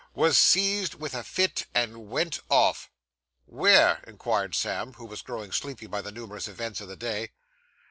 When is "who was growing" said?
4.93-5.51